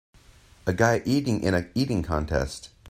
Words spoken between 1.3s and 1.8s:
in a